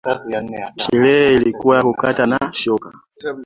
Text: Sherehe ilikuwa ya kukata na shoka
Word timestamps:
Sherehe 0.75 1.33
ilikuwa 1.35 1.77
ya 1.77 1.83
kukata 1.83 2.25
na 2.25 2.39
shoka 2.53 2.93